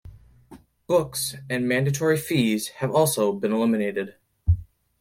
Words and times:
Books 0.87 1.35
and 1.47 1.67
mandatory 1.67 2.17
fees 2.17 2.69
have 2.79 2.89
also 2.89 3.33
been 3.33 3.53
eliminated. 3.53 4.15